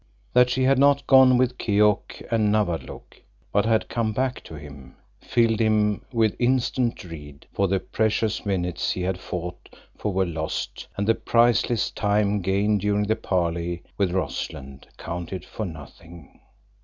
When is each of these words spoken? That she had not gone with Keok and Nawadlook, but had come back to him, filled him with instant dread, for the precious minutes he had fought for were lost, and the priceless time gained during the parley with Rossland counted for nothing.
That 0.33 0.49
she 0.49 0.63
had 0.63 0.79
not 0.79 1.05
gone 1.05 1.37
with 1.37 1.59
Keok 1.59 2.23
and 2.31 2.51
Nawadlook, 2.51 3.21
but 3.53 3.67
had 3.67 3.87
come 3.87 4.13
back 4.13 4.43
to 4.45 4.55
him, 4.55 4.95
filled 5.19 5.59
him 5.59 6.01
with 6.11 6.35
instant 6.39 6.95
dread, 6.95 7.45
for 7.53 7.67
the 7.67 7.79
precious 7.79 8.43
minutes 8.43 8.89
he 8.93 9.03
had 9.03 9.19
fought 9.19 9.69
for 9.95 10.11
were 10.11 10.25
lost, 10.25 10.87
and 10.97 11.05
the 11.05 11.13
priceless 11.13 11.91
time 11.91 12.41
gained 12.41 12.81
during 12.81 13.03
the 13.03 13.15
parley 13.15 13.83
with 13.95 14.11
Rossland 14.11 14.87
counted 14.97 15.45
for 15.45 15.65
nothing. 15.67 16.39